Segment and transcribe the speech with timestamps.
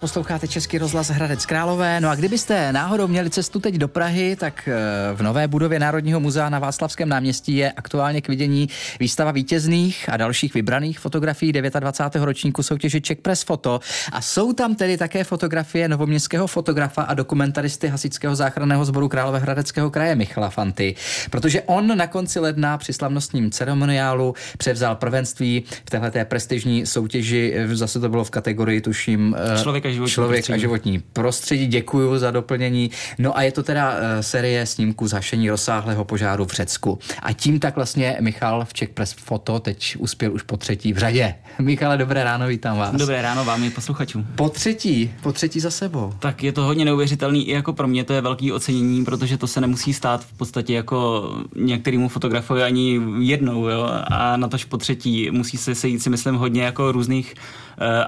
[0.00, 2.00] Posloucháte Český rozhlas Hradec Králové.
[2.00, 4.74] No a kdybyste náhodou měli cestu teď do Prahy, tak eh,
[5.14, 8.68] v nové budově Národního muzea na Václavském náměstí je aktuálně k vidění
[9.00, 12.24] výstava vítězných a dalších vybraných fotografií 29.
[12.24, 13.80] ročníku soutěže Czech Press Foto.
[14.12, 20.14] A jsou tam tedy také fotografie novoměstského fotografa a dokumentaristy Hasičského záchranného sboru Královéhradeckého kraje
[20.14, 20.94] Michala Fanty,
[21.30, 27.54] protože on na konci ledna při slavnostním ceremoniálu převzal prvenství v této prestižní soutěži.
[27.72, 30.54] Zase to bylo v kategorii, tuším, eh, Člověk a životní člověk prostředí.
[30.54, 31.66] a životní prostředí.
[31.66, 32.90] Děkuji za doplnění.
[33.18, 36.98] No a je to teda uh, série snímků zašení rozsáhlého požáru v Řecku.
[37.22, 40.98] A tím tak vlastně Michal v Czech Press Foto teď uspěl už po třetí v
[40.98, 41.34] řadě.
[41.58, 42.94] Michale, dobré ráno, vítám vás.
[42.96, 44.26] Dobré ráno vám i posluchačům.
[44.34, 46.12] Po třetí, po třetí za sebou.
[46.18, 49.46] Tak je to hodně neuvěřitelný i jako pro mě to je velký ocenění, protože to
[49.46, 53.88] se nemusí stát v podstatě jako některýmu fotografovi ani jednou, jo?
[54.06, 57.34] a na tož po třetí musí se sejít si myslím hodně jako různých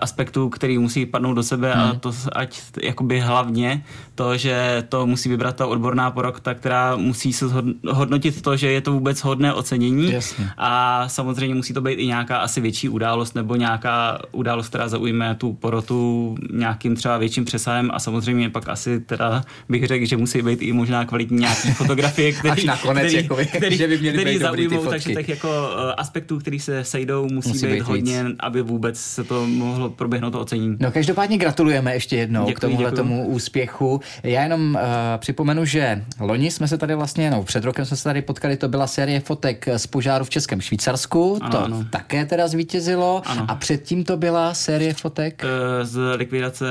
[0.00, 1.82] aspektů, který musí padnout do sebe hmm.
[1.82, 7.32] a to ať jakoby hlavně to, že to musí vybrat ta odborná porota, která musí
[7.32, 7.44] se
[7.88, 10.50] hodnotit to, že je to vůbec hodné ocenění Jasně.
[10.58, 15.34] a samozřejmě musí to být i nějaká asi větší událost nebo nějaká událost, která zaujme
[15.34, 20.42] tu porotu nějakým třeba větším přesahem a samozřejmě pak asi teda bych řekl, že musí
[20.42, 24.18] být i možná kvalitní nějaký fotografie, který, Až nakonec, který, jakoby, který, že by měly
[24.18, 24.90] který být dobrý ty zaujmou, fotky.
[24.90, 28.36] takže tak jako uh, aspektů, který se sejdou, musí, Musí být, být být hodně, víc.
[28.40, 30.76] aby vůbec se to mohlo proběhnout to ocenění.
[30.80, 34.00] No každopádně gratulujeme ještě jednou Děkuji, k tomuhle tomu úspěchu.
[34.22, 34.80] Já jenom uh,
[35.18, 38.68] připomenu, že loni jsme se tady vlastně, no před rokem jsme se tady potkali, to
[38.68, 41.84] byla série fotek z požáru v Českém Švýcarsku, Ano, to ano.
[41.90, 43.44] také teda zvítězilo Ano.
[43.48, 46.66] a předtím to byla série fotek Eh, Z likvidace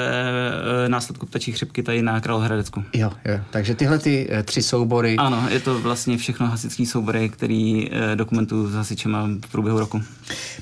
[0.85, 2.83] eh, následku ptačí chřipky tady na Královéhradecku.
[2.93, 3.39] Jo, jo.
[3.51, 5.15] Takže tyhle ty eh, tři soubory.
[5.15, 10.01] Ano, je to vlastně všechno hasičský soubory, který dokumentuju s hasičema v průběhu roku.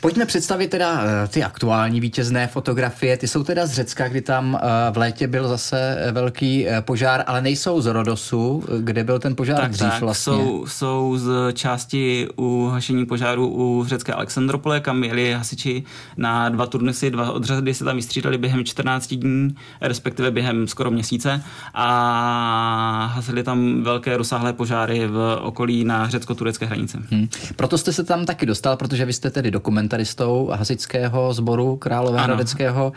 [0.02, 3.18] Pojďme představit teda ty aktuální vítězné fotografie.
[3.18, 6.82] Ty jsou teda z Řecka, kdy tam eh, v létě byl zase eh, velký eh,
[6.82, 10.34] požár, ale nejsou z Rodosu, kde byl ten požár tak, dřív tak, vlastně.
[10.34, 15.84] jsou, jsou z části u hašení požáru u řecké Alexandropole, kam jeli hasiči
[16.18, 21.42] na dva turnusy, dva odřady se tam vystřídali během 14 dní, respektive během skoro měsíce
[21.74, 26.98] a hasili tam velké rozsáhlé požáry v okolí na řecko-turecké hranice.
[27.12, 27.28] Hm.
[27.56, 32.94] Proto jste se tam taky dostal, protože vy jste tedy dokumentaristou hasičského sboru Královéhradeckého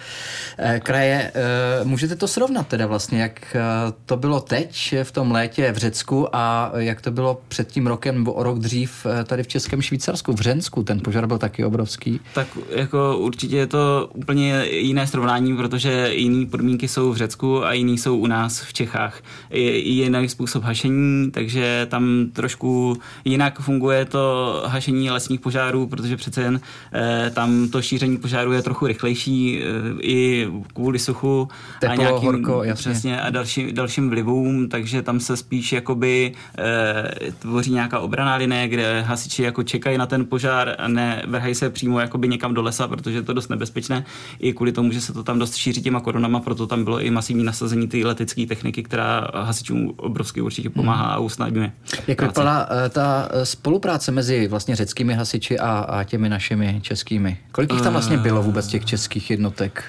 [0.58, 1.32] eh, kraje.
[1.34, 3.60] Eh, Můžete to srovnat teda vlastně, jak eh,
[4.06, 8.19] to bylo teď v tom létě v Řecku a jak to bylo před tím rokem
[8.19, 10.82] nebo o rok dřív tady v Českém Švýcarsku, v Řensku.
[10.82, 12.20] Ten požár byl taky obrovský.
[12.34, 17.72] Tak jako určitě je to úplně jiné srovnání, protože jiné podmínky jsou v Řecku a
[17.72, 19.22] jiný jsou u nás v Čechách.
[19.50, 26.42] Je jiný způsob hašení, takže tam trošku jinak funguje to hašení lesních požárů, protože přece
[26.42, 26.60] jen
[26.92, 29.64] eh, tam to šíření požáru je trochu rychlejší eh,
[30.00, 31.48] i kvůli suchu
[31.81, 32.91] Teplo, a nějakým, horko, jasně.
[32.91, 38.69] přesně, a další, dalším vlivům, takže tam se spíš jakoby eh, tvoří nějaká obraná linie,
[38.69, 42.62] kde hasiči jako čekají na ten požár a ne vrhají se přímo jakoby někam do
[42.62, 44.04] lesa, protože je to dost nebezpečné
[44.38, 47.10] i kvůli tomu, že se to tam dost šíří těma koronama, proto tam bylo i
[47.10, 51.72] masivní nasazení té letecké techniky, která hasičům obrovsky určitě pomáhá a usnadňuje.
[52.06, 52.31] Jak práci.
[52.31, 57.38] vypadá eh, ta spolupráce mezi vlastně řeckými hasiči a, a těmi našimi českými?
[57.53, 59.84] Kolik jich tam vlastně bylo vůbec těch českých jednotek?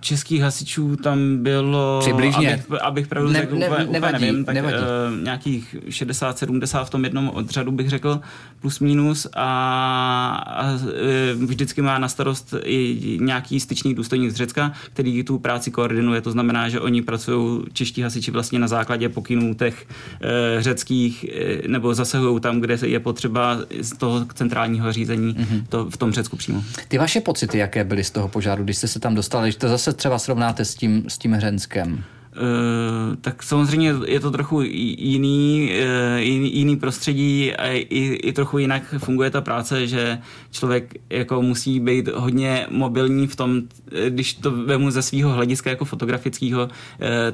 [0.00, 2.54] Českých hasičů tam bylo, Přibližně.
[2.54, 4.76] abych, abych pravdu Ne- řekl, ne- úplně, úplně nevadí, nevím, tak nevadí.
[4.76, 8.20] Uh, nějakých 60-70 v tom jednom odřadu bych řekl,
[8.60, 14.72] plus minus a, a eh, vždycky má na starost i nějaký styčný důstojník z Řecka,
[14.92, 19.54] který tu práci koordinuje, to znamená, že oni pracují čeští hasiči vlastně na základě pokynů
[19.54, 20.28] těch uh,
[20.62, 21.26] řeckých,
[21.66, 25.64] nebo zasahují tam, kde je potřeba z toho centrálního řízení Mhm.
[25.68, 26.64] to, v tom Řecku přímo.
[26.88, 29.92] Ty vaše pocity, jaké byly z toho požáru, když jste se tam dostali, to zase
[29.92, 32.04] třeba srovnáte s tím, s tím Hřenskem?
[32.36, 38.58] Uh, tak samozřejmě je to trochu jiný, uh, jiný, jiný prostředí a i, i trochu
[38.58, 40.18] jinak funguje ta práce, že
[40.50, 43.62] člověk jako musí být hodně mobilní v tom,
[43.92, 46.70] eh, když to vemu ze svého hlediska jako fotografického, uh,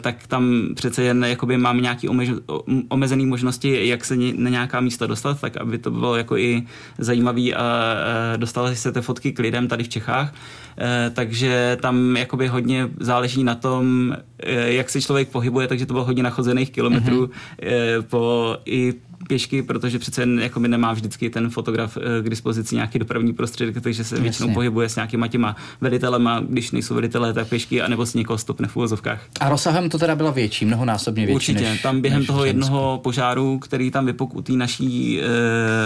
[0.00, 2.08] tak tam přece jen jakoby máme nějaké
[2.88, 6.62] omezené možnosti, jak se na nějaká místa dostat, tak aby to bylo jako i
[6.98, 7.94] zajímavé a
[8.34, 10.34] uh, dostaly se ty fotky k lidem tady v Čechách.
[10.34, 10.67] Eh,
[11.14, 16.04] takže tam jakoby hodně záleží na tom, eh, jak se člověk pohybuje, takže to bylo
[16.04, 18.02] hodně nachozených kilometrů mm-hmm.
[18.02, 18.94] po i
[19.28, 23.82] pěšky, protože přece jako by nemá vždycky ten fotograf eh, k dispozici nějaký dopravní prostředek,
[23.82, 24.54] takže se většinou Jasně.
[24.54, 28.76] pohybuje s nějakýma těma velitelema, když nejsou velitelé, tak pěšky, anebo s někoho stopne v
[28.76, 29.22] úvozovkách.
[29.40, 31.34] A rozsahem to teda bylo větší, mnohonásobně větší.
[31.34, 35.24] Určitě, než, tam během než toho jednoho požáru, který tam vypukl u té naší e,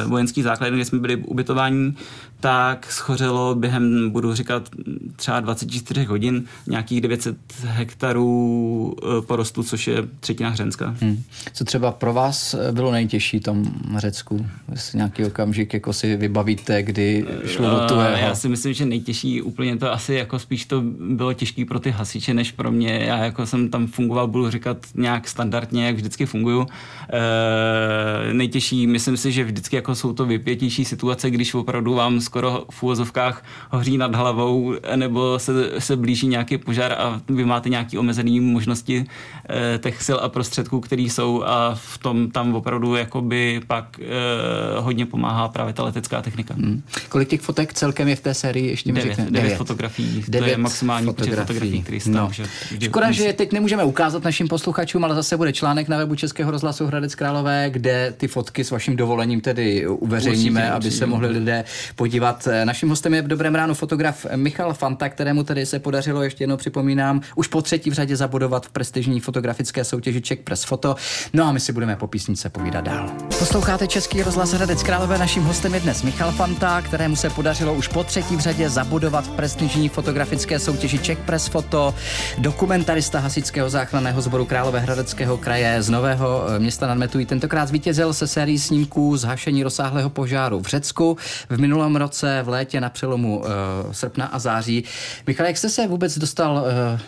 [0.07, 1.93] vojenské základny, kde jsme byli ubytováni,
[2.41, 4.69] tak schořelo během, budu říkat,
[5.17, 10.95] třeba 24 hodin nějakých 900 hektarů e, porostu, což je třetina Hřenska.
[11.01, 11.23] Hmm.
[11.53, 13.65] Co třeba pro vás bylo nejtěžší tom
[13.97, 14.47] Řecku?
[14.73, 18.17] Jestli nějaký okamžik jako si vybavíte, kdy šlo do tuhého?
[18.17, 21.91] Já si myslím, že nejtěžší úplně to asi jako spíš to bylo těžké pro ty
[21.91, 23.05] hasiče, než pro mě.
[23.05, 26.67] Já jako jsem tam fungoval, budu říkat nějak standardně, jak vždycky funguju.
[27.13, 32.65] E, nejtěžší, myslím si, že vždycky jako jsou to vypětější situace, když opravdu vám skoro
[32.71, 37.99] v úvozovkách hoří nad hlavou, nebo se, se blíží nějaký požár a vy máte nějaké
[37.99, 39.05] omezené možnosti
[39.51, 44.81] e, těch sil a prostředků, které jsou a v tom tam opravdu jakoby pak e,
[44.81, 46.55] hodně pomáhá právě ta letecká technika.
[46.55, 46.83] Hmm.
[47.09, 48.71] Kolik těch fotek celkem je v té sérii?
[48.71, 50.25] Ještě devět, devět, devět fotografií.
[50.29, 51.37] Devět to je maximální fotografií.
[51.37, 52.29] počet fotografií, který no.
[52.33, 52.45] že
[52.81, 56.87] Škoda, že teď nemůžeme ukázat našim posluchačům, ale zase bude článek na webu Českého rozhlasu
[56.87, 60.99] Hradec Králové, kde ty fotky s vaším dovolením tedy uveřejníme, určitě, aby určitě.
[60.99, 61.65] se mohli lidé
[61.97, 62.49] podívat.
[62.65, 66.57] Naším hostem je v dobrém ránu fotograf Michal Fanta, kterému tedy se podařilo, ještě jednou
[66.57, 70.97] připomínám, už po třetí v řadě zabudovat v prestižní fotografické soutěži Czech Press Foto.
[71.33, 73.17] No a my si budeme po písnice povídat dál.
[73.39, 75.19] Posloucháte Český rozhlas Hradec Králové.
[75.19, 79.27] Naším hostem je dnes Michal Fanta, kterému se podařilo už po třetí v řadě zabudovat
[79.27, 81.95] v prestižní fotografické soutěži Czech Press Foto.
[82.39, 88.27] Dokumentarista hasičského záchranného sboru Královéhradeckého kraje z Nového eh, města nad Metují tentokrát zvítězil se
[88.27, 91.17] sérií snímků zhašení rozsáhlého požáru v Řecku
[91.49, 93.47] v minulém roce v létě na přelomu uh,
[93.93, 94.85] srpna a září.
[95.27, 96.65] Michal, jak jste se vůbec dostal
[96.95, 97.01] uh,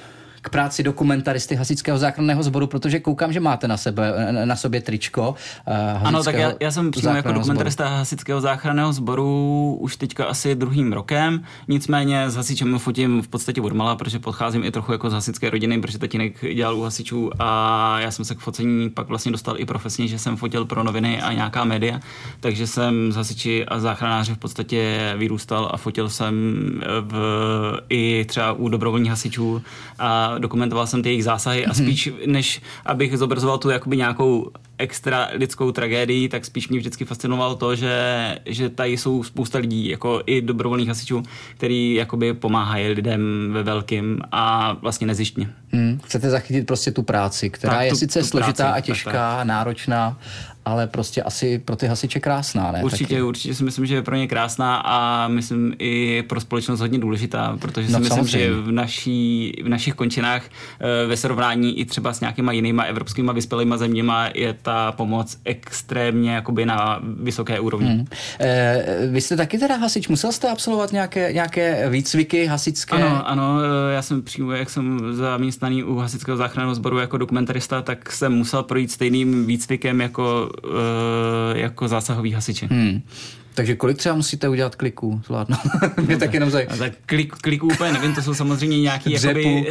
[0.44, 5.34] k práci dokumentaristy Hasičského záchranného sboru, protože koukám, že máte na, sebe, na sobě tričko.
[5.68, 7.98] Uh, ano, tak já, já jsem přímo jako dokumentarista sboru.
[7.98, 13.72] Hasičského záchranného sboru už teďka asi druhým rokem, nicméně s hasičem fotím v podstatě od
[13.72, 18.00] mala, protože podcházím i trochu jako z hasičské rodiny, protože tatínek dělal u hasičů a
[18.00, 21.22] já jsem se k focení pak vlastně dostal i profesně, že jsem fotil pro noviny
[21.22, 22.00] a nějaká média,
[22.40, 26.34] takže jsem z hasiči a záchranáři v podstatě vyrůstal a fotil jsem
[27.00, 27.14] v,
[27.88, 29.62] i třeba u dobrovolních hasičů
[29.98, 31.84] a dokumentoval jsem ty jejich zásahy a mhm.
[31.84, 37.54] spíš než abych zobrazoval tu jakoby nějakou extra lidskou tragédii, tak spíš mě vždycky fascinovalo
[37.54, 41.22] to, že, že tady jsou spousta lidí, jako i dobrovolných hasičů,
[41.56, 45.50] který jakoby pomáhají lidem ve velkým a vlastně nezištně.
[45.72, 48.80] Hmm, chcete zachytit prostě tu práci, která tak, je tu, sice tu složitá práci, a
[48.80, 49.46] těžká, tak, tak.
[49.46, 50.18] náročná,
[50.64, 52.82] ale prostě asi pro ty hasiče krásná, ne?
[52.82, 53.22] Určitě, Taky.
[53.22, 57.56] určitě si myslím, že je pro ně krásná a myslím i pro společnost hodně důležitá,
[57.60, 58.46] protože si no, myslím, samozřejmě.
[58.46, 63.32] že v, naší, v našich končinách eh, ve srovnání i třeba s nějakýma jinýma evropskýma
[63.32, 67.88] vyspělýma zeměma je ta pomoc extrémně jakoby na vysoké úrovni.
[67.88, 68.06] Hmm.
[68.40, 72.96] E, vy jste taky teda hasič, musel jste absolvovat nějaké, nějaké výcviky hasičské?
[72.96, 73.58] Ano, ano,
[73.94, 78.62] já jsem přímo, jak jsem zaměstnaný u hasičského záchranného sboru jako dokumentarista, tak jsem musel
[78.62, 80.53] projít stejným výcvikem jako Eh,
[81.54, 82.66] jako zásahový hasiči.
[82.66, 83.02] Hmm.
[83.54, 85.60] Takže kolik třeba musíte udělat kliků zvládnout?
[86.06, 86.66] Mě tak jenom zaj...
[86.78, 89.66] tak klik, kliků úplně nevím, to jsou samozřejmě nějaký jakoby,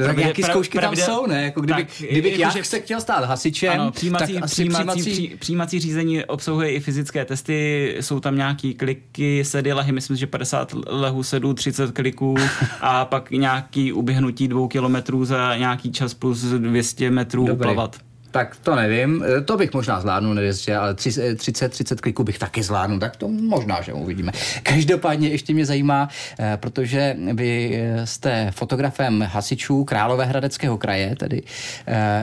[0.00, 1.44] uh, tak nějaký zkoušky tam jsou, ne?
[1.44, 2.64] Jako kdyby, tak, kdybych jako, já že...
[2.64, 5.12] se chtěl stát hasičem, ano, přijímací, tak asi přijímací...
[5.12, 10.26] Při, přijímací řízení obsahuje i fyzické testy, jsou tam nějaký kliky, sedy, lehy, myslím, že
[10.26, 12.34] 50 lehů sedů, 30 kliků
[12.80, 17.62] a pak nějaký uběhnutí dvou kilometrů za nějaký čas plus 200 metrů Dobrý.
[17.62, 17.96] plavat.
[18.30, 21.38] Tak to nevím, e, to bych možná zvládnul, nevěřte, ale 30,
[21.68, 24.32] 30 e, kliků bych taky zvládnul, tak to možná, že uvidíme.
[24.62, 31.42] Každopádně ještě mě zajímá, e, protože vy jste fotografem hasičů Královéhradeckého kraje, tedy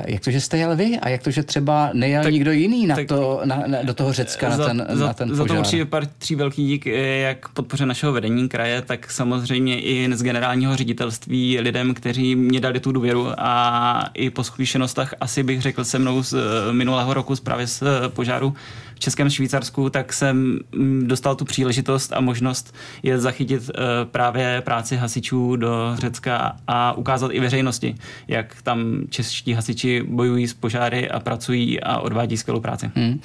[0.05, 2.87] jak to, že jste jel vy a jak to, že třeba nejel tak, nikdo jiný
[2.87, 5.47] na to, na, na, do toho Řecka za, na ten, za, na ten požár.
[5.47, 5.87] Za to určitě
[6.17, 6.85] tří velký dík,
[7.21, 12.79] jak podpoře našeho vedení kraje, tak samozřejmě i z generálního ředitelství lidem, kteří mě dali
[12.79, 17.35] tu důvěru a i po zkušenostech asi bych řekl se mnou z eh, minulého roku
[17.35, 18.53] z právě z eh, požáru
[18.97, 24.61] v Českém Švýcarsku, tak jsem mm, dostal tu příležitost a možnost je zachytit eh, právě
[24.61, 27.95] práci hasičů do Řecka a ukázat i veřejnosti,
[28.27, 32.91] jak tam čeští hasiči bojují s požáry a pracují a odvádí skvělou práci.
[32.95, 33.19] Hmm.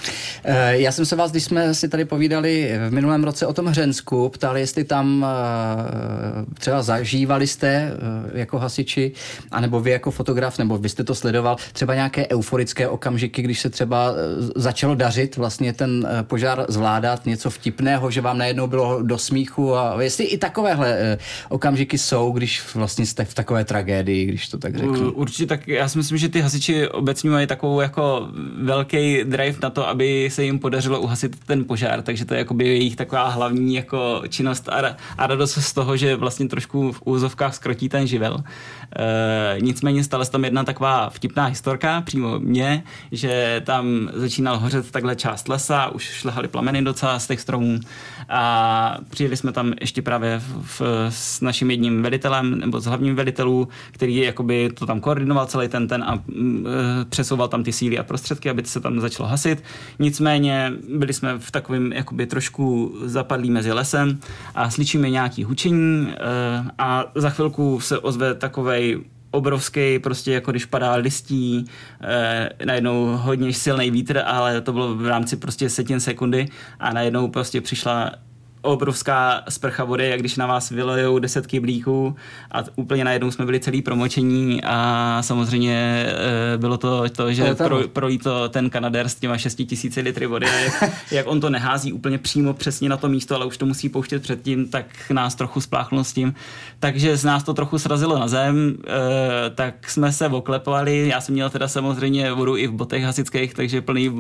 [0.69, 4.29] Já jsem se vás, když jsme si tady povídali v minulém roce o tom Hřensku,
[4.29, 5.27] ptali, jestli tam
[6.59, 7.93] třeba zažívali jste
[8.35, 9.13] jako hasiči,
[9.51, 13.71] anebo vy jako fotograf, nebo vy jste to sledoval, třeba nějaké euforické okamžiky, když se
[13.71, 14.15] třeba
[14.57, 19.19] začalo dařit vlastně vlastně ten eh, požár zvládat, něco vtipného, že vám najednou bylo do
[19.19, 24.49] smíchu a jestli i takovéhle eh, okamžiky jsou, když vlastně jste v takové tragédii, když
[24.49, 25.13] to tak řeknu.
[25.13, 28.29] Určitě tak, já si myslím, že ty hasiči obecně mají takovou jako
[28.63, 32.67] velký drive na to, aby se jim podařilo uhasit ten požár, takže to je jakoby
[32.67, 37.55] jejich taková hlavní jako činnost a, a radost z toho, že vlastně trošku v úzovkách
[37.55, 38.43] skrotí ten živel.
[38.97, 44.91] E, nicméně stala se tam jedna taková vtipná historka přímo mě, že tam začínal hořet
[44.91, 47.81] takhle část lesa, už šlehaly plameny docela z těch stromů
[48.29, 53.17] a přijeli jsme tam ještě právě v, v, s naším jedním velitelem nebo s hlavním
[53.17, 57.73] velitelů, který jakoby to tam koordinoval celý ten ten a mm, e, přesouval tam ty
[57.73, 59.63] síly a prostředky, aby se tam začalo hasit.
[59.99, 64.19] Nicméně byli jsme v takovém jakoby trošku zapadlí mezi lesem
[64.55, 66.15] a slyšíme nějaký hučení e,
[66.79, 69.01] a za chvilku se ozve takovej
[69.33, 71.65] obrovský, prostě jako když padá listí,
[72.03, 76.49] eh, najednou hodně silný vítr, ale to bylo v rámci prostě setin sekundy
[76.81, 78.13] a najednou prostě přišla
[78.63, 82.17] obrovská sprcha vody, jak když na vás vylejou deset kyblíků
[82.51, 86.07] a úplně najednou jsme byli celý promočení a samozřejmě
[86.55, 90.01] e, bylo to to, že to pro, projí to ten Kanadér s těma 6 tisíci
[90.01, 93.47] litry vody a jak, jak on to nehází úplně přímo přesně na to místo, ale
[93.47, 96.35] už to musí pouštět předtím, tak nás trochu spláchlo s tím.
[96.79, 101.33] Takže z nás to trochu srazilo na zem, e, tak jsme se oklepovali, já jsem
[101.33, 104.13] měl teda samozřejmě vodu i v botech hasických, takže plný,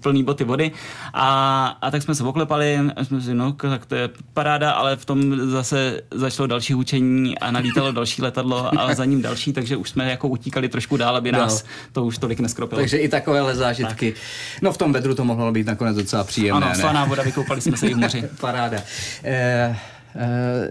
[0.00, 0.72] plný boty vody.
[1.14, 5.04] A, a tak jsme se oklepali, jsme si no, tak to je paráda, ale v
[5.04, 9.90] tom zase začalo další učení a nalítalo další letadlo a za ním další, takže už
[9.90, 11.68] jsme jako utíkali trošku dál, aby nás no.
[11.92, 12.80] to už tolik neskropilo.
[12.80, 14.12] Takže i takovéhle zážitky.
[14.12, 14.22] Tak.
[14.62, 16.66] No v tom vedru to mohlo být nakonec docela příjemné.
[16.66, 18.24] Ano, slaná voda, vykoupali jsme se i v moři.
[18.40, 18.78] Paráda.
[19.24, 19.76] Eh,
[20.16, 20.68] Eh,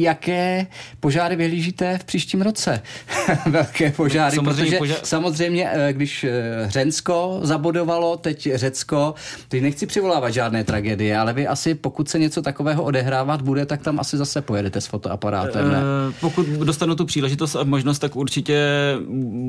[0.00, 0.66] jaké
[1.00, 2.82] požáry vyhlížíte v příštím roce?
[3.46, 4.98] Velké požáry, samozřejmě protože požár...
[5.02, 9.14] samozřejmě, eh, když eh, Hřensko zabodovalo, teď Řecko,
[9.48, 13.82] teď nechci přivolávat žádné tragédie, ale vy asi, pokud se něco takového odehrávat bude, tak
[13.82, 15.80] tam asi zase pojedete s fotoaparátem, ne?
[16.20, 18.58] Pokud dostanu tu příležitost a možnost, tak určitě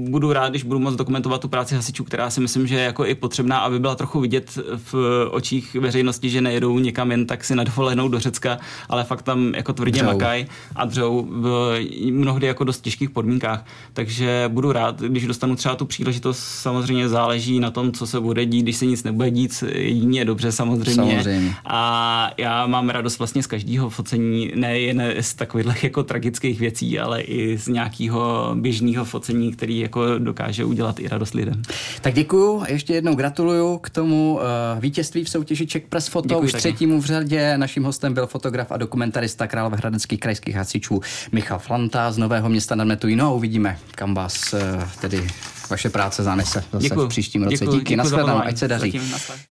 [0.10, 3.06] budu rád, když budu moct dokumentovat tu práci hasičů, která si myslím, že je jako
[3.06, 4.60] i potřebná, aby byla trochu vidět
[4.92, 8.58] v očích veřejnosti, že nejedou někam jen tak si na dovolenou do Řecka,
[8.90, 10.20] ale fakt tam jako tvrdě dřou.
[10.40, 11.80] Makají a dřou v
[12.12, 13.66] mnohdy jako dost těžkých podmínkách.
[13.94, 18.46] Takže budu rád, když dostanu třeba tu příležitost, samozřejmě záleží na tom, co se bude
[18.46, 20.94] dít, když se nic nebude dít, jedině dobře samozřejmě.
[20.94, 21.54] samozřejmě.
[21.66, 27.22] A já mám radost vlastně z každého focení, nejen z takových jako tragických věcí, ale
[27.22, 31.62] i z nějakého běžného focení, který jako dokáže udělat i radost lidem.
[32.02, 36.46] Tak děkuju, ještě jednou gratuluju k tomu uh, vítězství v soutěži Czech Press Foto, děkuji
[36.46, 36.60] už taky.
[36.60, 37.58] třetímu v řadě.
[37.58, 42.84] Naším hostem byl fotograf a dokumentarista Královéhradeckých krajských hasičů Michal Flanta z Nového města nad
[42.84, 43.16] Metují.
[43.16, 45.28] No uvidíme, kam vás eh, tedy
[45.70, 47.06] vaše práce zanese zase děkuju.
[47.06, 47.58] v příštím roce.
[47.58, 48.92] Děkuju, Díky, nashledanou, ať se daří.
[48.92, 49.16] Zatím,